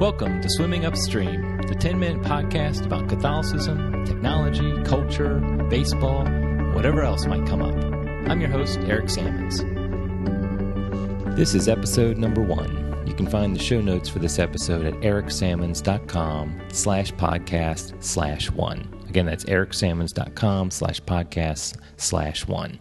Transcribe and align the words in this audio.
Welcome 0.00 0.40
to 0.40 0.48
Swimming 0.48 0.86
Upstream, 0.86 1.58
the 1.68 1.74
10 1.74 1.98
minute 1.98 2.22
podcast 2.22 2.86
about 2.86 3.06
Catholicism, 3.10 4.02
technology, 4.06 4.82
culture, 4.84 5.40
baseball, 5.68 6.24
whatever 6.72 7.02
else 7.02 7.26
might 7.26 7.46
come 7.46 7.60
up. 7.60 7.74
I'm 8.26 8.40
your 8.40 8.48
host, 8.48 8.78
Eric 8.84 9.10
Sammons. 9.10 9.62
This 11.36 11.54
is 11.54 11.68
episode 11.68 12.16
number 12.16 12.40
one. 12.40 13.04
You 13.06 13.12
can 13.12 13.26
find 13.26 13.54
the 13.54 13.62
show 13.62 13.82
notes 13.82 14.08
for 14.08 14.20
this 14.20 14.38
episode 14.38 14.86
at 14.86 14.94
ericsammons.com 14.94 16.62
slash 16.72 17.12
podcast 17.12 18.02
slash 18.02 18.50
one. 18.50 19.04
Again, 19.06 19.26
that's 19.26 19.44
ericsammons.com 19.44 20.70
slash 20.70 21.02
podcast 21.02 21.76
slash 21.98 22.46
one. 22.46 22.78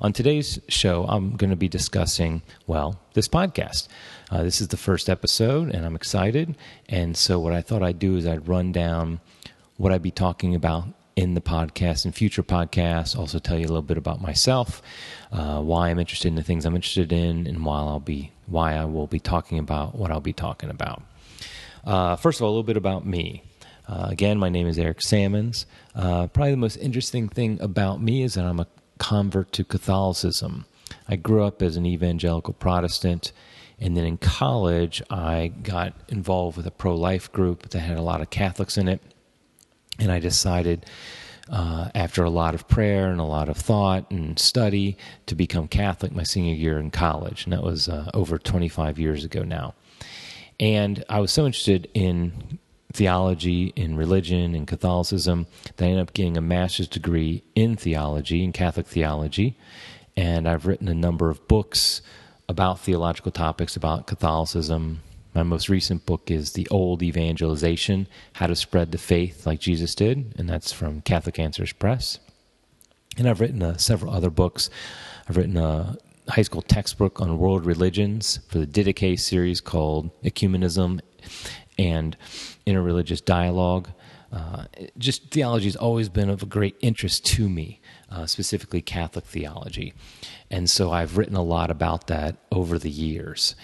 On 0.00 0.12
today's 0.12 0.60
show, 0.68 1.06
I'm 1.08 1.34
going 1.34 1.50
to 1.50 1.56
be 1.56 1.68
discussing, 1.68 2.42
well, 2.68 3.00
this 3.14 3.26
podcast. 3.26 3.88
Uh, 4.30 4.44
this 4.44 4.60
is 4.60 4.68
the 4.68 4.76
first 4.76 5.10
episode, 5.10 5.74
and 5.74 5.84
I'm 5.84 5.96
excited. 5.96 6.54
And 6.88 7.16
so, 7.16 7.40
what 7.40 7.52
I 7.52 7.62
thought 7.62 7.82
I'd 7.82 7.98
do 7.98 8.16
is 8.16 8.24
I'd 8.24 8.46
run 8.46 8.70
down 8.70 9.18
what 9.76 9.90
I'd 9.90 10.02
be 10.02 10.12
talking 10.12 10.54
about 10.54 10.84
in 11.16 11.34
the 11.34 11.40
podcast 11.40 12.04
and 12.04 12.14
future 12.14 12.44
podcasts. 12.44 13.18
Also, 13.18 13.40
tell 13.40 13.58
you 13.58 13.64
a 13.64 13.66
little 13.66 13.82
bit 13.82 13.98
about 13.98 14.22
myself, 14.22 14.82
uh, 15.32 15.60
why 15.60 15.88
I'm 15.88 15.98
interested 15.98 16.28
in 16.28 16.36
the 16.36 16.44
things 16.44 16.64
I'm 16.64 16.76
interested 16.76 17.12
in, 17.12 17.48
and 17.48 17.64
why 17.64 17.78
I'll 17.78 17.98
be 17.98 18.30
why 18.46 18.74
I 18.74 18.84
will 18.84 19.08
be 19.08 19.18
talking 19.18 19.58
about 19.58 19.96
what 19.96 20.12
I'll 20.12 20.20
be 20.20 20.32
talking 20.32 20.70
about. 20.70 21.02
Uh, 21.84 22.14
first 22.14 22.38
of 22.38 22.44
all, 22.44 22.50
a 22.50 22.52
little 22.52 22.62
bit 22.62 22.76
about 22.76 23.04
me. 23.04 23.42
Uh, 23.88 24.06
again, 24.10 24.38
my 24.38 24.48
name 24.48 24.68
is 24.68 24.78
Eric 24.78 25.02
Sammons. 25.02 25.66
Uh, 25.96 26.28
probably 26.28 26.52
the 26.52 26.56
most 26.56 26.76
interesting 26.76 27.28
thing 27.28 27.60
about 27.60 28.00
me 28.00 28.22
is 28.22 28.34
that 28.34 28.44
I'm 28.44 28.60
a 28.60 28.66
convert 28.98 29.52
to 29.52 29.64
Catholicism. 29.64 30.66
I 31.08 31.16
grew 31.16 31.44
up 31.44 31.62
as 31.62 31.76
an 31.76 31.86
evangelical 31.86 32.54
Protestant, 32.54 33.32
and 33.80 33.96
then 33.96 34.04
in 34.04 34.18
college, 34.18 35.02
I 35.08 35.52
got 35.62 35.94
involved 36.08 36.56
with 36.56 36.66
a 36.66 36.70
pro 36.70 36.94
life 36.94 37.30
group 37.32 37.68
that 37.70 37.78
had 37.78 37.96
a 37.96 38.02
lot 38.02 38.20
of 38.20 38.30
Catholics 38.30 38.76
in 38.76 38.88
it. 38.88 39.00
And 39.98 40.10
I 40.10 40.18
decided, 40.18 40.86
uh, 41.50 41.90
after 41.94 42.24
a 42.24 42.30
lot 42.30 42.54
of 42.54 42.68
prayer 42.68 43.10
and 43.10 43.20
a 43.20 43.24
lot 43.24 43.48
of 43.48 43.56
thought 43.56 44.10
and 44.10 44.38
study, 44.38 44.96
to 45.26 45.34
become 45.34 45.68
Catholic 45.68 46.12
my 46.12 46.22
senior 46.22 46.54
year 46.54 46.78
in 46.78 46.90
college. 46.90 47.44
And 47.44 47.52
that 47.52 47.62
was 47.62 47.88
uh, 47.88 48.10
over 48.14 48.38
25 48.38 48.98
years 48.98 49.24
ago 49.24 49.42
now. 49.42 49.74
And 50.60 51.04
I 51.08 51.20
was 51.20 51.30
so 51.30 51.46
interested 51.46 51.88
in 51.94 52.58
theology, 52.92 53.72
in 53.76 53.96
religion, 53.96 54.54
and 54.54 54.66
Catholicism, 54.66 55.46
I 55.78 55.84
ended 55.84 56.00
up 56.00 56.14
getting 56.14 56.36
a 56.36 56.42
master's 56.42 56.88
degree 56.88 57.42
in 57.54 57.76
theology, 57.76 58.42
in 58.42 58.52
Catholic 58.52 58.86
theology. 58.86 59.56
And 60.16 60.48
I've 60.48 60.66
written 60.66 60.88
a 60.88 60.94
number 60.94 61.30
of 61.30 61.46
books 61.48 62.02
about 62.48 62.80
theological 62.80 63.30
topics, 63.30 63.76
about 63.76 64.06
Catholicism. 64.06 65.02
My 65.34 65.42
most 65.42 65.68
recent 65.68 66.06
book 66.06 66.30
is 66.30 66.54
The 66.54 66.66
Old 66.70 67.02
Evangelization 67.02 68.08
How 68.34 68.46
to 68.46 68.56
Spread 68.56 68.90
the 68.90 68.98
Faith 68.98 69.46
Like 69.46 69.60
Jesus 69.60 69.94
Did, 69.94 70.34
and 70.38 70.48
that's 70.48 70.72
from 70.72 71.02
Catholic 71.02 71.38
Answers 71.38 71.72
Press. 71.72 72.18
And 73.16 73.28
I've 73.28 73.40
written 73.40 73.62
uh, 73.62 73.76
several 73.76 74.14
other 74.14 74.30
books. 74.30 74.70
I've 75.28 75.36
written 75.36 75.56
a 75.56 75.98
high 76.28 76.42
school 76.42 76.62
textbook 76.62 77.20
on 77.20 77.38
world 77.38 77.66
religions 77.66 78.40
for 78.48 78.58
the 78.58 78.66
Didache 78.66 79.18
series 79.18 79.60
called 79.60 80.10
Ecumenism 80.22 81.00
and 81.78 82.16
interreligious 82.66 83.24
dialogue. 83.24 83.90
Uh, 84.30 84.64
just 84.98 85.30
theology 85.30 85.66
has 85.66 85.76
always 85.76 86.08
been 86.08 86.28
of 86.28 86.48
great 86.48 86.76
interest 86.80 87.24
to 87.24 87.48
me, 87.48 87.80
uh, 88.10 88.26
specifically 88.26 88.82
Catholic 88.82 89.24
theology. 89.24 89.94
And 90.50 90.68
so 90.68 90.92
I've 90.92 91.16
written 91.16 91.36
a 91.36 91.42
lot 91.42 91.70
about 91.70 92.08
that 92.08 92.36
over 92.52 92.78
the 92.78 92.90
years. 92.90 93.54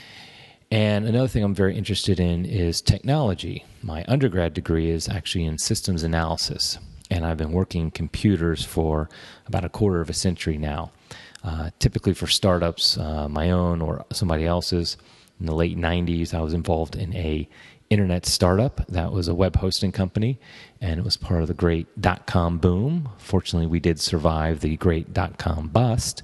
And 0.70 1.06
another 1.06 1.28
thing 1.28 1.44
I'm 1.44 1.54
very 1.54 1.76
interested 1.76 2.18
in 2.18 2.44
is 2.46 2.80
technology. 2.80 3.64
My 3.82 4.04
undergrad 4.08 4.54
degree 4.54 4.90
is 4.90 5.08
actually 5.08 5.44
in 5.44 5.58
systems 5.58 6.02
analysis, 6.02 6.78
and 7.10 7.26
I've 7.26 7.36
been 7.36 7.52
working 7.52 7.90
computers 7.90 8.64
for 8.64 9.08
about 9.46 9.64
a 9.64 9.68
quarter 9.68 10.00
of 10.00 10.08
a 10.08 10.14
century 10.14 10.56
now. 10.56 10.90
Uh, 11.44 11.68
typically 11.78 12.14
for 12.14 12.26
startups, 12.26 12.96
uh, 12.96 13.28
my 13.28 13.50
own 13.50 13.82
or 13.82 14.06
somebody 14.12 14.46
else's. 14.46 14.96
In 15.38 15.46
the 15.46 15.54
late 15.54 15.76
90s, 15.76 16.32
I 16.32 16.40
was 16.40 16.54
involved 16.54 16.96
in 16.96 17.14
a 17.14 17.46
internet 17.90 18.26
startup 18.26 18.86
that 18.88 19.12
was 19.12 19.28
a 19.28 19.34
web 19.34 19.56
hosting 19.56 19.92
company, 19.92 20.38
and 20.80 20.98
it 20.98 21.04
was 21.04 21.16
part 21.16 21.42
of 21.42 21.48
the 21.48 21.54
great 21.54 21.86
dot 22.00 22.26
com 22.26 22.58
boom. 22.58 23.08
Fortunately, 23.18 23.66
we 23.66 23.80
did 23.80 24.00
survive 24.00 24.60
the 24.60 24.76
great 24.76 25.12
dot 25.12 25.38
com 25.38 25.68
bust, 25.68 26.22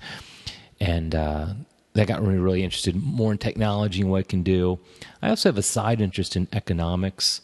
and 0.81 1.15
uh, 1.15 1.47
that 1.93 2.09
got 2.09 2.23
me 2.23 2.37
really 2.37 2.63
interested 2.63 2.97
more 2.97 3.33
in 3.33 3.39
technology 3.39 4.01
and 4.01 4.11
what 4.11 4.23
it 4.23 4.29
can 4.29 4.43
do. 4.43 4.79
I 5.23 5.29
also 5.29 5.49
have 5.49 5.59
a 5.59 5.63
side 5.63 6.01
interest 6.01 6.37
in 6.37 6.49
economics. 6.53 7.41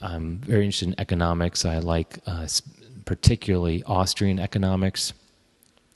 I'm 0.00 0.38
very 0.38 0.64
interested 0.64 0.88
in 0.88 1.00
economics. 1.00 1.64
I 1.64 1.78
like 1.78 2.18
uh, 2.26 2.46
particularly 3.04 3.82
Austrian 3.84 4.38
economics 4.38 5.12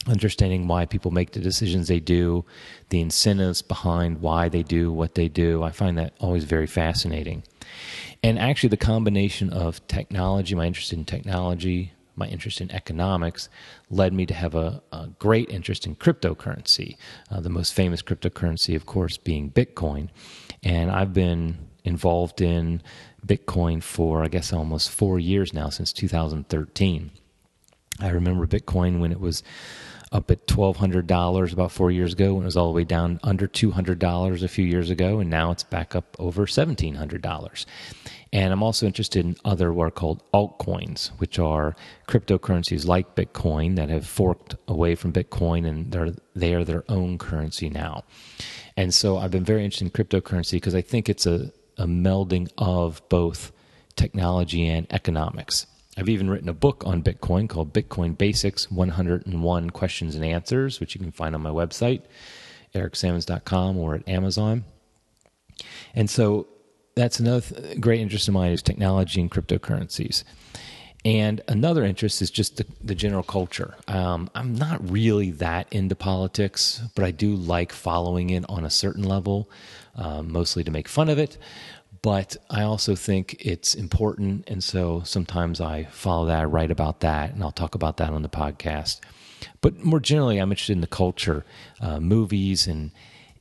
understanding 0.08 0.66
why 0.66 0.84
people 0.84 1.12
make 1.12 1.30
the 1.30 1.38
decisions 1.38 1.86
they 1.86 2.00
do, 2.00 2.44
the 2.88 3.00
incentives 3.00 3.62
behind 3.62 4.20
why 4.20 4.48
they 4.48 4.64
do 4.64 4.90
what 4.90 5.14
they 5.14 5.28
do. 5.28 5.62
I 5.62 5.70
find 5.70 5.96
that 5.96 6.12
always 6.18 6.42
very 6.42 6.66
fascinating. 6.66 7.44
And 8.22 8.38
actually, 8.38 8.70
the 8.70 8.76
combination 8.76 9.50
of 9.50 9.86
technology, 9.88 10.54
my 10.54 10.66
interest 10.66 10.92
in 10.92 11.04
technology, 11.04 11.92
my 12.14 12.26
interest 12.28 12.60
in 12.60 12.70
economics, 12.70 13.48
led 13.90 14.12
me 14.12 14.26
to 14.26 14.34
have 14.34 14.54
a, 14.54 14.82
a 14.92 15.08
great 15.18 15.48
interest 15.50 15.86
in 15.86 15.96
cryptocurrency. 15.96 16.96
Uh, 17.30 17.40
the 17.40 17.48
most 17.48 17.72
famous 17.74 18.02
cryptocurrency, 18.02 18.76
of 18.76 18.86
course, 18.86 19.16
being 19.16 19.50
Bitcoin. 19.50 20.08
And 20.62 20.90
I've 20.90 21.12
been 21.12 21.68
involved 21.84 22.40
in 22.40 22.82
Bitcoin 23.26 23.82
for, 23.82 24.22
I 24.22 24.28
guess, 24.28 24.52
almost 24.52 24.90
four 24.90 25.18
years 25.18 25.52
now, 25.52 25.68
since 25.68 25.92
2013. 25.92 27.10
I 28.00 28.08
remember 28.08 28.46
Bitcoin 28.46 29.00
when 29.00 29.12
it 29.12 29.20
was 29.20 29.42
up 30.12 30.30
at 30.30 30.46
$1,200 30.46 31.52
about 31.52 31.72
four 31.72 31.90
years 31.90 32.12
ago, 32.12 32.34
and 32.34 32.42
it 32.42 32.44
was 32.44 32.56
all 32.56 32.68
the 32.68 32.76
way 32.76 32.84
down 32.84 33.18
under 33.22 33.48
$200 33.48 34.42
a 34.42 34.48
few 34.48 34.64
years 34.64 34.90
ago, 34.90 35.18
and 35.18 35.30
now 35.30 35.50
it's 35.50 35.64
back 35.64 35.94
up 35.96 36.16
over 36.18 36.46
$1,700. 36.46 37.66
And 38.34 38.52
I'm 38.52 38.62
also 38.62 38.86
interested 38.86 39.24
in 39.26 39.36
other 39.44 39.72
what 39.72 39.88
are 39.88 39.90
called 39.90 40.22
altcoins, 40.32 41.08
which 41.18 41.38
are 41.38 41.76
cryptocurrencies 42.08 42.86
like 42.86 43.14
Bitcoin 43.14 43.76
that 43.76 43.90
have 43.90 44.06
forked 44.06 44.54
away 44.66 44.94
from 44.94 45.12
Bitcoin 45.12 45.66
and 45.66 45.92
they're 45.92 46.14
they 46.34 46.54
are 46.54 46.64
their 46.64 46.84
own 46.88 47.18
currency 47.18 47.68
now. 47.68 48.04
And 48.74 48.94
so 48.94 49.18
I've 49.18 49.30
been 49.30 49.44
very 49.44 49.64
interested 49.64 49.84
in 49.84 49.90
cryptocurrency 49.90 50.52
because 50.52 50.74
I 50.74 50.80
think 50.80 51.10
it's 51.10 51.26
a, 51.26 51.52
a 51.76 51.84
melding 51.86 52.48
of 52.56 53.06
both 53.10 53.52
technology 53.96 54.66
and 54.66 54.86
economics. 54.90 55.66
I've 55.96 56.08
even 56.08 56.30
written 56.30 56.48
a 56.48 56.54
book 56.54 56.82
on 56.86 57.02
Bitcoin 57.02 57.48
called 57.48 57.74
Bitcoin 57.74 58.16
Basics 58.16 58.70
101 58.70 59.70
Questions 59.70 60.14
and 60.14 60.24
Answers, 60.24 60.80
which 60.80 60.94
you 60.94 61.00
can 61.00 61.12
find 61.12 61.34
on 61.34 61.42
my 61.42 61.50
website, 61.50 62.02
ericsammons.com 62.74 63.76
or 63.76 63.96
at 63.96 64.08
Amazon. 64.08 64.64
And 65.94 66.08
so 66.08 66.46
that's 66.94 67.20
another 67.20 67.42
th- 67.42 67.80
great 67.80 68.00
interest 68.00 68.26
of 68.26 68.34
mine 68.34 68.52
is 68.52 68.62
technology 68.62 69.20
and 69.20 69.30
cryptocurrencies. 69.30 70.24
And 71.04 71.40
another 71.48 71.84
interest 71.84 72.22
is 72.22 72.30
just 72.30 72.56
the, 72.56 72.66
the 72.82 72.94
general 72.94 73.24
culture. 73.24 73.74
Um, 73.88 74.30
I'm 74.34 74.54
not 74.54 74.88
really 74.88 75.32
that 75.32 75.70
into 75.72 75.96
politics, 75.96 76.80
but 76.94 77.04
I 77.04 77.10
do 77.10 77.34
like 77.34 77.72
following 77.72 78.30
it 78.30 78.44
on 78.48 78.64
a 78.64 78.70
certain 78.70 79.02
level, 79.02 79.50
um, 79.96 80.32
mostly 80.32 80.64
to 80.64 80.70
make 80.70 80.88
fun 80.88 81.10
of 81.10 81.18
it 81.18 81.36
but 82.02 82.36
I 82.50 82.62
also 82.62 82.96
think 82.96 83.36
it's 83.38 83.74
important. 83.74 84.44
And 84.48 84.62
so 84.62 85.02
sometimes 85.04 85.60
I 85.60 85.84
follow 85.84 86.26
that, 86.26 86.40
I 86.40 86.44
write 86.44 86.72
about 86.72 87.00
that, 87.00 87.32
and 87.32 87.42
I'll 87.42 87.52
talk 87.52 87.74
about 87.74 87.96
that 87.98 88.10
on 88.10 88.22
the 88.22 88.28
podcast. 88.28 89.00
But 89.60 89.84
more 89.84 90.00
generally, 90.00 90.38
I'm 90.38 90.50
interested 90.50 90.72
in 90.72 90.80
the 90.80 90.86
culture, 90.86 91.44
uh, 91.80 92.00
movies, 92.00 92.66
and 92.66 92.90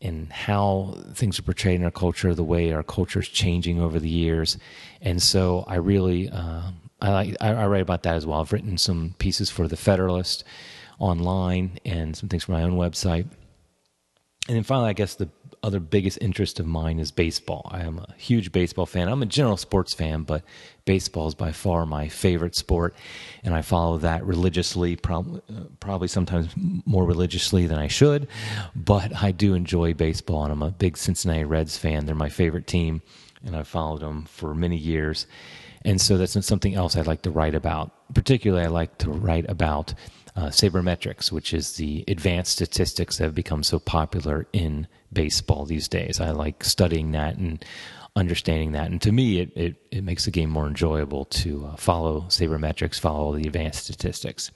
and 0.04 0.32
how 0.32 0.98
things 1.14 1.38
are 1.38 1.44
portrayed 1.44 1.76
in 1.76 1.86
our 1.86 1.92
culture, 1.92 2.34
the 2.34 2.44
way 2.44 2.72
our 2.72 2.82
culture 2.82 3.20
is 3.20 3.28
changing 3.28 3.80
over 3.80 4.00
the 4.00 4.10
years. 4.10 4.58
And 5.00 5.22
so 5.22 5.64
I 5.68 5.76
really 5.76 6.30
uh, 6.30 6.72
I 7.02 7.12
like 7.12 7.36
I, 7.42 7.50
I 7.50 7.68
write 7.68 7.82
about 7.82 8.04
that 8.04 8.16
as 8.16 8.26
well. 8.26 8.42
I've 8.42 8.54
written 8.54 8.78
some 8.78 9.16
pieces 9.18 9.50
for 9.50 9.68
the 9.68 9.78
Federalist 9.78 10.44
online 11.00 11.80
and 11.86 12.16
some 12.16 12.30
things 12.30 12.44
for 12.46 12.52
my 12.52 12.64
own 12.64 12.74
website. 12.74 13.28
And 14.48 14.58
then 14.58 14.64
finally, 14.64 14.90
I 14.90 14.94
guess 14.94 15.16
the 15.16 15.30
other 15.64 15.80
biggest 15.80 16.18
interest 16.22 16.60
of 16.60 16.66
mine 16.66 17.00
is 17.00 17.12
baseball. 17.12 17.70
I 17.72 17.82
am 17.82 18.00
a 18.00 18.14
huge 18.18 18.52
baseball 18.52 18.86
fan. 18.86 19.08
I'm 19.08 19.22
a 19.22 19.28
general 19.28 19.58
sports 19.58 19.94
fan, 19.94 20.24
but 20.24 20.44
baseball 20.86 21.28
is 21.28 21.36
by 21.36 21.52
far 21.52 21.86
my 21.86 22.08
favorite 22.08 22.56
sport, 22.56 22.96
and 23.44 23.54
I 23.54 23.62
follow 23.62 23.98
that 24.00 24.26
religiously, 24.26 24.96
probably, 24.96 25.42
uh, 25.50 25.66
probably 25.80 26.08
sometimes 26.08 26.50
more 26.58 27.06
religiously 27.06 27.68
than 27.68 27.78
I 27.78 27.88
should. 27.88 28.28
But 28.76 29.16
I 29.22 29.32
do 29.32 29.54
enjoy 29.54 29.94
baseball, 29.94 30.44
and 30.44 30.52
I'm 30.52 30.64
a 30.64 30.72
big 30.72 30.98
Cincinnati 30.98 31.44
Reds 31.44 31.78
fan. 31.78 32.06
They're 32.06 32.16
my 32.16 32.30
favorite 32.30 32.66
team, 32.66 33.04
and 33.46 33.56
I've 33.56 33.68
followed 33.68 34.02
them 34.02 34.26
for 34.26 34.56
many 34.56 34.78
years. 34.78 35.28
And 35.84 36.00
so 36.00 36.18
that's 36.18 36.46
something 36.46 36.76
else 36.76 36.96
I'd 36.96 37.08
like 37.08 37.24
to 37.24 37.32
write 37.32 37.56
about. 37.56 37.92
Particularly, 38.14 38.66
I 38.66 38.70
like 38.70 38.98
to 39.00 39.10
write 39.10 39.50
about 39.50 39.94
uh, 40.36 40.48
sabermetrics, 40.48 41.32
which 41.32 41.54
is 41.54 41.76
the 41.76 42.04
advanced 42.08 42.54
statistics 42.54 43.18
that 43.18 43.26
have 43.26 43.36
become 43.36 43.64
so 43.64 43.80
popular 43.80 44.48
in 44.54 44.88
baseball 45.12 45.66
these 45.66 45.88
days. 45.88 46.20
I 46.20 46.32
like 46.32 46.64
studying 46.64 47.12
that 47.12 47.38
and 47.38 47.64
understanding 48.16 48.74
that. 48.74 48.90
And 48.90 49.02
to 49.02 49.12
me, 49.12 49.40
it, 49.40 49.52
it, 49.56 49.76
it 49.92 50.04
makes 50.04 50.26
the 50.26 50.32
game 50.32 50.50
more 50.50 50.68
enjoyable 50.68 51.26
to 51.26 51.66
uh, 51.66 51.76
follow 51.76 52.22
sabermetrics, 52.30 53.00
follow 53.00 53.36
the 53.36 53.48
advanced 53.48 53.86
statistics. 53.86 54.52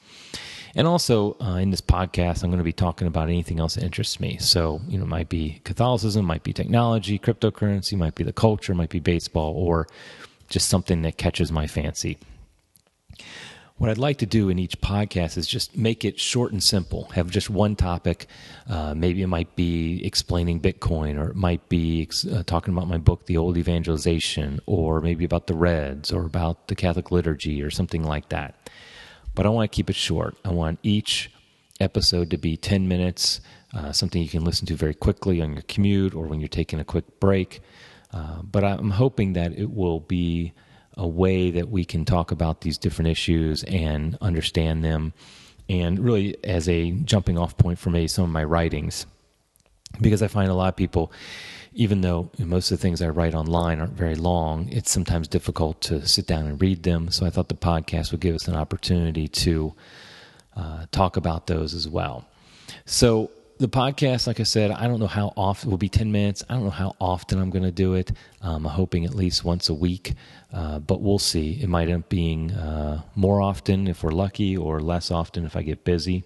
And 0.75 0.87
also 0.87 1.37
uh, 1.39 1.55
in 1.55 1.71
this 1.71 1.81
podcast, 1.81 2.43
I'm 2.43 2.49
going 2.49 2.57
to 2.57 2.65
be 2.65 2.73
talking 2.73 3.07
about 3.07 3.29
anything 3.29 3.59
else 3.59 3.75
that 3.75 3.83
interests 3.83 4.19
me. 4.19 4.37
So, 4.39 4.81
you 4.89 4.97
know, 4.97 5.05
it 5.05 5.09
might 5.09 5.29
be 5.29 5.61
Catholicism, 5.63 6.25
might 6.25 6.43
be 6.43 6.51
technology, 6.51 7.17
cryptocurrency, 7.17 7.97
might 7.97 8.15
be 8.15 8.25
the 8.25 8.33
culture, 8.33 8.75
might 8.75 8.89
be 8.89 8.99
baseball, 8.99 9.53
or 9.55 9.87
just 10.49 10.67
something 10.67 11.01
that 11.03 11.17
catches 11.17 11.51
my 11.51 11.65
fancy. 11.65 12.17
What 13.77 13.89
I'd 13.89 13.97
like 13.97 14.19
to 14.19 14.25
do 14.25 14.47
in 14.47 14.57
each 14.57 14.79
podcast 14.79 15.37
is 15.37 15.47
just 15.47 15.75
make 15.75 16.05
it 16.05 16.17
short 16.17 16.53
and 16.53 16.63
simple. 16.63 17.09
Have 17.09 17.29
just 17.29 17.49
one 17.49 17.75
topic. 17.75 18.27
Uh, 18.69 18.93
maybe 18.93 19.21
it 19.21 19.27
might 19.27 19.53
be 19.57 20.01
explaining 20.05 20.61
Bitcoin, 20.61 21.21
or 21.21 21.31
it 21.31 21.35
might 21.35 21.67
be 21.67 22.07
uh, 22.31 22.43
talking 22.43 22.73
about 22.73 22.87
my 22.87 22.97
book, 22.97 23.25
The 23.25 23.35
Old 23.35 23.57
Evangelization, 23.57 24.61
or 24.65 25.01
maybe 25.01 25.25
about 25.25 25.47
the 25.47 25.55
Reds, 25.55 26.13
or 26.13 26.25
about 26.25 26.69
the 26.69 26.75
Catholic 26.75 27.11
liturgy, 27.11 27.61
or 27.61 27.69
something 27.69 28.01
like 28.01 28.29
that. 28.29 28.69
But 29.33 29.45
I 29.45 29.49
want 29.49 29.69
to 29.69 29.75
keep 29.75 29.89
it 29.89 29.97
short. 29.97 30.37
I 30.45 30.51
want 30.51 30.79
each 30.81 31.29
episode 31.81 32.29
to 32.29 32.37
be 32.37 32.55
10 32.55 32.87
minutes, 32.87 33.41
uh, 33.73 33.91
something 33.91 34.21
you 34.21 34.29
can 34.29 34.45
listen 34.45 34.65
to 34.67 34.75
very 34.75 34.93
quickly 34.93 35.41
on 35.41 35.51
your 35.51 35.63
commute 35.63 36.15
or 36.15 36.27
when 36.27 36.39
you're 36.39 36.47
taking 36.47 36.79
a 36.79 36.85
quick 36.85 37.19
break. 37.19 37.59
Uh, 38.13 38.41
but 38.41 38.63
I'm 38.63 38.91
hoping 38.91 39.33
that 39.33 39.51
it 39.51 39.69
will 39.69 39.99
be 39.99 40.53
a 40.97 41.07
way 41.07 41.51
that 41.51 41.69
we 41.69 41.85
can 41.85 42.05
talk 42.05 42.31
about 42.31 42.61
these 42.61 42.77
different 42.77 43.09
issues 43.09 43.63
and 43.63 44.17
understand 44.21 44.83
them, 44.83 45.13
and 45.67 45.99
really 45.99 46.37
as 46.43 46.69
a 46.69 46.91
jumping 46.91 47.37
off 47.37 47.57
point 47.57 47.79
for 47.79 47.89
me, 47.89 48.07
some 48.07 48.23
of 48.25 48.31
my 48.31 48.43
writings. 48.43 49.05
Because 50.01 50.21
I 50.21 50.27
find 50.27 50.49
a 50.49 50.53
lot 50.53 50.69
of 50.69 50.75
people, 50.75 51.11
even 51.73 52.01
though 52.01 52.29
most 52.37 52.71
of 52.71 52.77
the 52.77 52.81
things 52.81 53.01
I 53.01 53.09
write 53.09 53.33
online 53.33 53.79
aren't 53.79 53.93
very 53.93 54.15
long, 54.15 54.67
it's 54.69 54.91
sometimes 54.91 55.27
difficult 55.27 55.81
to 55.81 56.05
sit 56.07 56.27
down 56.27 56.45
and 56.47 56.61
read 56.61 56.83
them. 56.83 57.09
So 57.11 57.25
I 57.25 57.29
thought 57.29 57.47
the 57.47 57.55
podcast 57.55 58.11
would 58.11 58.19
give 58.21 58.35
us 58.35 58.47
an 58.47 58.55
opportunity 58.55 59.27
to 59.27 59.73
uh, 60.55 60.85
talk 60.91 61.17
about 61.17 61.47
those 61.47 61.73
as 61.73 61.87
well. 61.87 62.25
So 62.85 63.31
the 63.57 63.67
podcast, 63.67 64.27
like 64.27 64.39
I 64.39 64.43
said, 64.43 64.71
I 64.71 64.87
don't 64.87 64.99
know 64.99 65.07
how 65.07 65.33
often. 65.37 65.69
It 65.69 65.71
will 65.71 65.77
be 65.77 65.89
ten 65.89 66.11
minutes. 66.11 66.43
I 66.49 66.55
don't 66.55 66.65
know 66.65 66.69
how 66.69 66.95
often 66.99 67.39
I'm 67.39 67.49
going 67.49 67.63
to 67.63 67.71
do 67.71 67.93
it. 67.93 68.11
Um, 68.41 68.65
I'm 68.65 68.71
hoping 68.73 69.05
at 69.05 69.13
least 69.15 69.43
once 69.45 69.69
a 69.69 69.73
week, 69.73 70.13
uh, 70.51 70.79
but 70.79 71.01
we'll 71.01 71.19
see. 71.19 71.59
It 71.61 71.69
might 71.69 71.87
end 71.89 72.03
up 72.03 72.09
being 72.09 72.51
uh, 72.51 73.01
more 73.15 73.41
often 73.41 73.87
if 73.87 74.03
we're 74.03 74.11
lucky, 74.11 74.57
or 74.57 74.81
less 74.81 75.11
often 75.11 75.45
if 75.45 75.55
I 75.55 75.63
get 75.63 75.83
busy. 75.83 76.23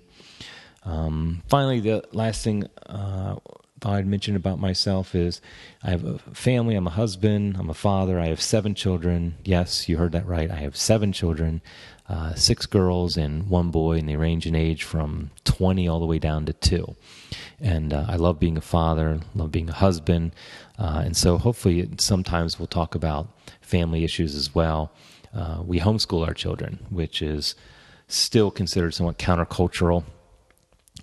Um, 0.84 1.44
finally, 1.48 1.80
the 1.82 2.04
last 2.14 2.44
thing 2.44 2.66
uh, 2.88 3.36
I'd 3.84 4.08
mention 4.08 4.36
about 4.36 4.60
myself 4.60 5.16
is 5.16 5.42
I 5.84 5.92
have 5.92 6.04
a 6.04 6.20
family. 6.34 6.76
I'm 6.76 6.88
a 6.88 6.92
husband. 6.92 7.58
I'm 7.58 7.70
a 7.70 7.74
father. 7.74 8.20
I 8.20 8.28
have 8.28 8.42
seven 8.42 8.76
children. 8.76 9.36
Yes, 9.44 9.88
you 9.88 9.98
heard 9.98 10.12
that 10.14 10.26
right. 10.26 10.52
I 10.52 10.58
have 10.58 10.76
seven 10.76 11.12
children 11.12 11.62
uh, 12.10 12.34
six 12.34 12.66
girls 12.66 13.18
and 13.18 13.48
one 13.50 13.70
boy, 13.70 13.98
and 13.98 14.10
they 14.10 14.16
range 14.16 14.48
in 14.48 14.56
age 14.56 14.84
from 14.84 15.30
20 15.44 15.88
all 15.88 16.00
the 16.00 16.08
way 16.08 16.18
down 16.18 16.46
to 16.48 16.54
two. 16.54 16.96
And 17.60 17.94
uh, 17.94 18.06
I 18.08 18.16
love 18.16 18.40
being 18.40 18.58
a 18.58 18.62
father, 18.62 19.20
love 19.36 19.52
being 19.52 19.70
a 19.70 19.74
husband. 19.74 20.34
Uh, 20.80 21.04
and 21.06 21.16
so 21.16 21.38
hopefully, 21.38 21.88
sometimes 22.00 22.58
we'll 22.58 22.68
talk 22.68 22.96
about 22.96 23.30
family 23.62 24.04
issues 24.04 24.36
as 24.36 24.56
well. 24.56 24.92
Uh, 25.34 25.62
we 25.64 25.80
homeschool 25.80 26.28
our 26.28 26.34
children, 26.34 26.80
which 26.90 27.22
is 27.22 27.54
still 28.08 28.50
considered 28.50 28.96
somewhat 28.96 29.20
countercultural 29.20 30.04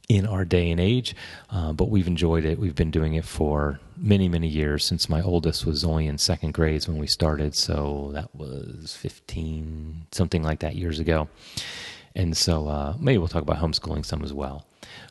in 0.08 0.26
our 0.26 0.44
day 0.44 0.70
and 0.70 0.80
age, 0.80 1.16
uh, 1.50 1.72
but 1.72 1.90
we've 1.90 2.06
enjoyed 2.06 2.44
it. 2.44 2.58
We've 2.58 2.74
been 2.74 2.90
doing 2.90 3.14
it 3.14 3.24
for 3.24 3.80
many, 3.96 4.28
many 4.28 4.46
years 4.46 4.84
since 4.84 5.08
my 5.08 5.20
oldest 5.20 5.66
was 5.66 5.84
only 5.84 6.06
in 6.06 6.18
second 6.18 6.54
grades 6.54 6.86
when 6.86 6.98
we 6.98 7.06
started. 7.06 7.54
So 7.54 8.10
that 8.12 8.34
was 8.34 8.96
15, 9.00 10.06
something 10.12 10.42
like 10.42 10.60
that 10.60 10.76
years 10.76 11.00
ago. 11.00 11.28
And 12.14 12.36
so 12.36 12.68
uh, 12.68 12.94
maybe 12.98 13.18
we'll 13.18 13.28
talk 13.28 13.42
about 13.42 13.58
homeschooling 13.58 14.04
some 14.04 14.22
as 14.22 14.32
well. 14.32 14.64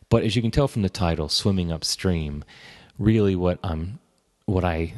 But 0.09 0.23
as 0.23 0.35
you 0.35 0.41
can 0.41 0.51
tell 0.51 0.67
from 0.67 0.81
the 0.81 0.89
title, 0.89 1.29
Swimming 1.29 1.71
Upstream, 1.71 2.43
really 2.97 3.35
what 3.35 3.59
I'm, 3.63 3.99
what 4.45 4.63
I 4.63 4.93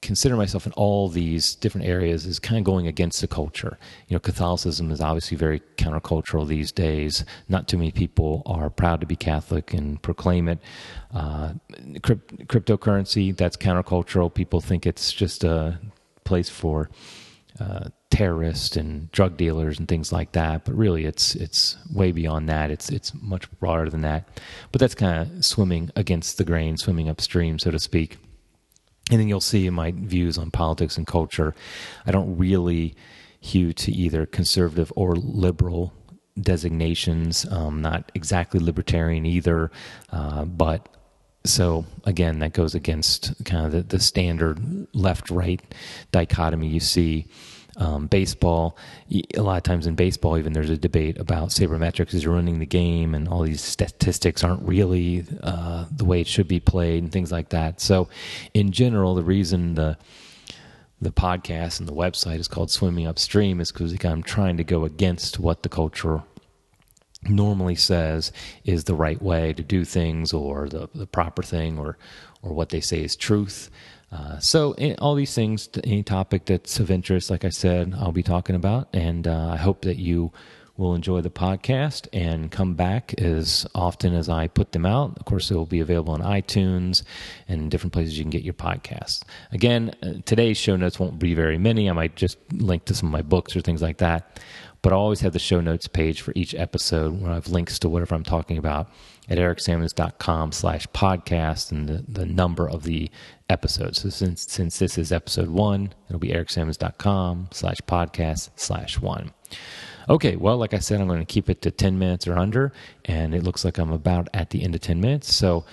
consider 0.00 0.36
myself 0.36 0.66
in 0.66 0.72
all 0.72 1.08
these 1.08 1.54
different 1.56 1.86
areas 1.86 2.26
is 2.26 2.38
kind 2.38 2.58
of 2.58 2.64
going 2.64 2.86
against 2.86 3.20
the 3.20 3.26
culture. 3.26 3.78
You 4.08 4.14
know, 4.14 4.20
Catholicism 4.20 4.90
is 4.90 5.00
obviously 5.00 5.36
very 5.36 5.60
countercultural 5.76 6.46
these 6.46 6.70
days. 6.70 7.24
Not 7.48 7.68
too 7.68 7.78
many 7.78 7.90
people 7.90 8.42
are 8.46 8.70
proud 8.70 9.00
to 9.00 9.06
be 9.06 9.16
Catholic 9.16 9.72
and 9.72 10.00
proclaim 10.02 10.48
it. 10.48 10.60
Uh, 11.12 11.54
crypt- 12.02 12.46
cryptocurrency, 12.48 13.36
that's 13.36 13.56
countercultural. 13.56 14.32
People 14.32 14.60
think 14.60 14.86
it's 14.86 15.12
just 15.12 15.44
a 15.44 15.78
place 16.24 16.48
for 16.48 16.90
uh, 17.58 17.88
terrorists 18.10 18.76
and 18.76 19.10
drug 19.10 19.36
dealers 19.36 19.78
and 19.78 19.88
things 19.88 20.12
like 20.12 20.32
that. 20.32 20.64
But 20.64 20.74
really, 20.76 21.06
it's 21.06 21.34
it's 21.34 21.76
way 21.92 22.12
beyond 22.12 22.48
that. 22.48 22.70
It's 22.70 22.88
it's 22.88 23.12
much 23.14 23.50
broader 23.58 23.90
than 23.90 24.02
that. 24.02 24.28
But 24.70 24.80
that's 24.80 24.94
kind 24.94 25.20
of 25.20 25.44
swimming 25.44 25.90
against 25.96 26.38
the 26.38 26.44
grain, 26.44 26.76
swimming 26.76 27.08
upstream, 27.08 27.58
so 27.58 27.70
to 27.70 27.78
speak. 27.78 28.18
And 29.10 29.20
then 29.20 29.28
you'll 29.28 29.40
see 29.40 29.68
my 29.70 29.92
views 29.92 30.38
on 30.38 30.50
politics 30.50 30.96
and 30.96 31.06
culture, 31.06 31.54
I 32.06 32.10
don't 32.10 32.36
really 32.36 32.94
hew 33.40 33.72
to 33.72 33.92
either 33.92 34.26
conservative 34.26 34.92
or 34.96 35.14
liberal 35.16 35.92
designations. 36.40 37.46
Um, 37.50 37.80
not 37.80 38.10
exactly 38.14 38.60
libertarian 38.60 39.24
either, 39.26 39.70
uh, 40.12 40.44
but 40.44 40.88
so 41.44 41.86
again, 42.04 42.40
that 42.40 42.52
goes 42.52 42.74
against 42.74 43.32
kind 43.44 43.66
of 43.66 43.72
the, 43.72 43.82
the 43.82 44.00
standard 44.02 44.86
left 44.92 45.30
right 45.30 45.60
dichotomy 46.12 46.68
you 46.68 46.80
see 46.80 47.26
um, 47.78 48.06
baseball, 48.08 48.76
a 49.34 49.40
lot 49.40 49.56
of 49.56 49.62
times 49.62 49.86
in 49.86 49.94
baseball, 49.94 50.36
even 50.36 50.52
there's 50.52 50.70
a 50.70 50.76
debate 50.76 51.18
about 51.18 51.48
sabermetrics 51.48 52.12
is 52.12 52.26
ruining 52.26 52.58
the 52.58 52.66
game, 52.66 53.14
and 53.14 53.28
all 53.28 53.42
these 53.42 53.62
statistics 53.62 54.44
aren't 54.44 54.62
really 54.62 55.24
uh, 55.42 55.86
the 55.90 56.04
way 56.04 56.20
it 56.20 56.26
should 56.26 56.48
be 56.48 56.60
played, 56.60 57.02
and 57.02 57.12
things 57.12 57.32
like 57.32 57.50
that. 57.50 57.80
So, 57.80 58.08
in 58.52 58.72
general, 58.72 59.14
the 59.14 59.22
reason 59.22 59.74
the 59.74 59.96
the 61.00 61.12
podcast 61.12 61.78
and 61.78 61.88
the 61.88 61.92
website 61.92 62.40
is 62.40 62.48
called 62.48 62.72
Swimming 62.72 63.06
Upstream 63.06 63.60
is 63.60 63.70
because 63.70 63.96
I'm 64.04 64.22
trying 64.22 64.56
to 64.56 64.64
go 64.64 64.84
against 64.84 65.38
what 65.38 65.62
the 65.62 65.68
culture 65.68 66.24
normally 67.22 67.76
says 67.76 68.32
is 68.64 68.84
the 68.84 68.94
right 68.94 69.20
way 69.20 69.52
to 69.52 69.62
do 69.62 69.84
things 69.84 70.32
or 70.32 70.68
the, 70.68 70.88
the 70.94 71.06
proper 71.06 71.42
thing 71.42 71.78
or 71.78 71.96
or 72.42 72.52
what 72.52 72.68
they 72.70 72.80
say 72.80 73.02
is 73.02 73.16
truth. 73.16 73.70
Uh, 74.10 74.38
so, 74.38 74.74
all 74.98 75.14
these 75.14 75.34
things, 75.34 75.68
any 75.84 76.02
topic 76.02 76.46
that's 76.46 76.80
of 76.80 76.90
interest, 76.90 77.30
like 77.30 77.44
I 77.44 77.50
said, 77.50 77.94
I'll 77.98 78.12
be 78.12 78.22
talking 78.22 78.56
about. 78.56 78.88
And 78.92 79.28
uh, 79.28 79.50
I 79.52 79.56
hope 79.56 79.82
that 79.82 79.96
you 79.96 80.32
will 80.78 80.94
enjoy 80.94 81.20
the 81.20 81.28
podcast 81.28 82.06
and 82.12 82.50
come 82.50 82.74
back 82.74 83.12
as 83.20 83.66
often 83.74 84.14
as 84.14 84.28
I 84.28 84.46
put 84.46 84.72
them 84.72 84.86
out. 84.86 85.18
Of 85.18 85.26
course, 85.26 85.50
it 85.50 85.54
will 85.54 85.66
be 85.66 85.80
available 85.80 86.14
on 86.14 86.20
iTunes 86.20 87.02
and 87.48 87.70
different 87.70 87.92
places 87.92 88.16
you 88.16 88.24
can 88.24 88.30
get 88.30 88.44
your 88.44 88.54
podcasts. 88.54 89.22
Again, 89.50 89.92
uh, 90.02 90.14
today's 90.24 90.56
show 90.56 90.76
notes 90.76 90.98
won't 90.98 91.18
be 91.18 91.34
very 91.34 91.58
many. 91.58 91.90
I 91.90 91.92
might 91.92 92.14
just 92.14 92.38
link 92.52 92.84
to 92.86 92.94
some 92.94 93.08
of 93.08 93.12
my 93.12 93.22
books 93.22 93.56
or 93.56 93.60
things 93.60 93.82
like 93.82 93.98
that. 93.98 94.40
But 94.80 94.92
I 94.92 94.96
always 94.96 95.20
have 95.20 95.32
the 95.32 95.40
show 95.40 95.60
notes 95.60 95.88
page 95.88 96.20
for 96.20 96.32
each 96.36 96.54
episode 96.54 97.20
where 97.20 97.32
I 97.32 97.34
have 97.34 97.48
links 97.48 97.80
to 97.80 97.88
whatever 97.88 98.14
I'm 98.14 98.22
talking 98.22 98.58
about 98.58 98.88
at 99.28 99.36
ericsammons.com 99.36 100.52
slash 100.52 100.86
podcast 100.88 101.72
and 101.72 101.88
the, 101.88 102.04
the 102.08 102.24
number 102.24 102.70
of 102.70 102.84
the 102.84 103.10
episodes. 103.48 104.02
So 104.02 104.08
since, 104.08 104.50
since 104.50 104.78
this 104.78 104.98
is 104.98 105.12
episode 105.12 105.48
one, 105.48 105.92
it'll 106.08 106.18
be 106.18 106.28
ericsammons.com 106.28 107.48
slash 107.52 107.78
podcast 107.86 108.50
slash 108.56 109.00
one. 109.00 109.32
Okay, 110.08 110.36
well, 110.36 110.56
like 110.56 110.72
I 110.72 110.78
said, 110.78 111.00
I'm 111.00 111.06
going 111.06 111.20
to 111.20 111.26
keep 111.26 111.50
it 111.50 111.60
to 111.62 111.70
10 111.70 111.98
minutes 111.98 112.26
or 112.26 112.38
under, 112.38 112.72
and 113.04 113.34
it 113.34 113.42
looks 113.42 113.64
like 113.64 113.78
I'm 113.78 113.92
about 113.92 114.28
at 114.32 114.50
the 114.50 114.62
end 114.62 114.74
of 114.74 114.80
10 114.80 115.00
minutes. 115.00 115.34
So 115.34 115.66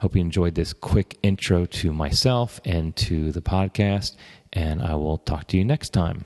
hope 0.00 0.14
you 0.14 0.20
enjoyed 0.20 0.54
this 0.54 0.72
quick 0.72 1.18
intro 1.22 1.66
to 1.66 1.92
myself 1.92 2.60
and 2.64 2.96
to 2.96 3.32
the 3.32 3.42
podcast, 3.42 4.16
and 4.52 4.82
I 4.82 4.94
will 4.94 5.18
talk 5.18 5.46
to 5.48 5.58
you 5.58 5.64
next 5.64 5.90
time. 5.90 6.24